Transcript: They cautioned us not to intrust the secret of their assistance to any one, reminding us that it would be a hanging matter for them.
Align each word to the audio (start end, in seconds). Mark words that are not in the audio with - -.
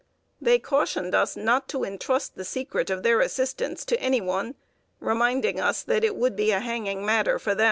They 0.41 0.57
cautioned 0.57 1.13
us 1.13 1.35
not 1.37 1.67
to 1.69 1.83
intrust 1.83 2.33
the 2.35 2.43
secret 2.43 2.89
of 2.89 3.03
their 3.03 3.19
assistance 3.19 3.85
to 3.85 3.99
any 4.01 4.19
one, 4.19 4.55
reminding 4.99 5.59
us 5.59 5.83
that 5.83 6.03
it 6.03 6.15
would 6.15 6.35
be 6.35 6.49
a 6.49 6.59
hanging 6.59 7.05
matter 7.05 7.37
for 7.37 7.53
them. 7.53 7.59